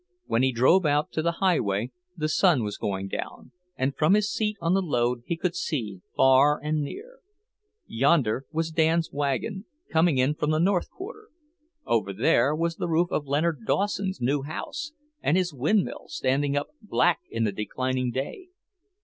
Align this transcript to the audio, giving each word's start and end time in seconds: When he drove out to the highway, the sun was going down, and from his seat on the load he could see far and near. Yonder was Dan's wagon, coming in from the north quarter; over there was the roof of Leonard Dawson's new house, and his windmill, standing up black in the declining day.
When 0.25 0.41
he 0.41 0.51
drove 0.51 0.83
out 0.83 1.11
to 1.11 1.21
the 1.21 1.33
highway, 1.33 1.91
the 2.17 2.27
sun 2.27 2.63
was 2.63 2.75
going 2.79 3.07
down, 3.07 3.51
and 3.75 3.95
from 3.95 4.15
his 4.15 4.33
seat 4.33 4.57
on 4.59 4.73
the 4.73 4.81
load 4.81 5.21
he 5.27 5.37
could 5.37 5.55
see 5.55 6.01
far 6.17 6.57
and 6.59 6.81
near. 6.81 7.19
Yonder 7.85 8.47
was 8.51 8.71
Dan's 8.71 9.11
wagon, 9.11 9.65
coming 9.91 10.17
in 10.17 10.33
from 10.33 10.49
the 10.49 10.59
north 10.59 10.89
quarter; 10.89 11.27
over 11.85 12.13
there 12.13 12.55
was 12.55 12.77
the 12.77 12.87
roof 12.89 13.11
of 13.11 13.27
Leonard 13.27 13.63
Dawson's 13.67 14.19
new 14.19 14.41
house, 14.41 14.91
and 15.21 15.37
his 15.37 15.53
windmill, 15.53 16.05
standing 16.07 16.57
up 16.57 16.69
black 16.81 17.19
in 17.29 17.43
the 17.43 17.51
declining 17.51 18.09
day. 18.09 18.47